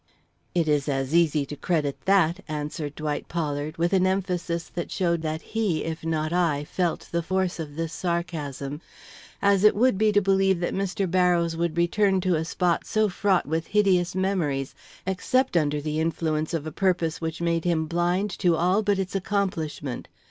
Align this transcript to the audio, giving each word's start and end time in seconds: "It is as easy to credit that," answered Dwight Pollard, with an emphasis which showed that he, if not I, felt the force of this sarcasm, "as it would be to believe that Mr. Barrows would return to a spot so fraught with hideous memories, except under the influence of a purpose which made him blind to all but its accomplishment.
"It 0.55 0.67
is 0.67 0.89
as 0.89 1.13
easy 1.13 1.45
to 1.45 1.55
credit 1.55 1.95
that," 2.05 2.39
answered 2.47 2.95
Dwight 2.95 3.27
Pollard, 3.27 3.77
with 3.77 3.93
an 3.93 4.07
emphasis 4.07 4.71
which 4.73 4.89
showed 4.91 5.21
that 5.21 5.43
he, 5.43 5.83
if 5.83 6.03
not 6.03 6.33
I, 6.33 6.63
felt 6.63 7.09
the 7.11 7.21
force 7.21 7.59
of 7.59 7.75
this 7.75 7.93
sarcasm, 7.93 8.81
"as 9.43 9.63
it 9.63 9.75
would 9.75 9.99
be 9.99 10.11
to 10.11 10.19
believe 10.19 10.59
that 10.59 10.73
Mr. 10.73 11.05
Barrows 11.07 11.55
would 11.55 11.77
return 11.77 12.19
to 12.21 12.33
a 12.33 12.43
spot 12.43 12.83
so 12.87 13.09
fraught 13.09 13.45
with 13.45 13.67
hideous 13.67 14.15
memories, 14.15 14.73
except 15.05 15.55
under 15.55 15.79
the 15.79 15.99
influence 15.99 16.55
of 16.55 16.65
a 16.65 16.71
purpose 16.71 17.21
which 17.21 17.39
made 17.39 17.63
him 17.63 17.85
blind 17.85 18.31
to 18.39 18.55
all 18.55 18.81
but 18.81 18.97
its 18.97 19.13
accomplishment. 19.15 20.07